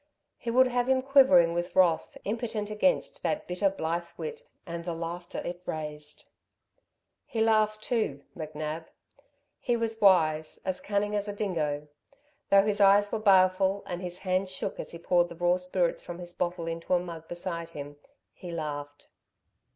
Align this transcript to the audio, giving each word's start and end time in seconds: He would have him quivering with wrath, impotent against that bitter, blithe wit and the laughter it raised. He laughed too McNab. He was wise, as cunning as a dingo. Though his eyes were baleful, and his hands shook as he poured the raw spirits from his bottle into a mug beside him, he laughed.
He 0.39 0.49
would 0.49 0.65
have 0.65 0.89
him 0.89 1.03
quivering 1.03 1.53
with 1.53 1.75
wrath, 1.75 2.17
impotent 2.25 2.71
against 2.71 3.21
that 3.21 3.45
bitter, 3.45 3.69
blithe 3.69 4.07
wit 4.17 4.41
and 4.65 4.83
the 4.83 4.95
laughter 4.95 5.37
it 5.45 5.61
raised. 5.67 6.25
He 7.27 7.39
laughed 7.39 7.83
too 7.83 8.23
McNab. 8.35 8.85
He 9.59 9.77
was 9.77 10.01
wise, 10.01 10.59
as 10.65 10.81
cunning 10.81 11.15
as 11.15 11.27
a 11.27 11.33
dingo. 11.33 11.87
Though 12.49 12.63
his 12.65 12.81
eyes 12.81 13.11
were 13.11 13.19
baleful, 13.19 13.83
and 13.85 14.01
his 14.01 14.17
hands 14.17 14.51
shook 14.51 14.79
as 14.79 14.89
he 14.89 14.97
poured 14.97 15.29
the 15.29 15.35
raw 15.35 15.57
spirits 15.57 16.01
from 16.01 16.17
his 16.17 16.33
bottle 16.33 16.65
into 16.65 16.95
a 16.95 16.99
mug 16.99 17.27
beside 17.27 17.69
him, 17.69 17.97
he 18.33 18.49
laughed. 18.51 19.07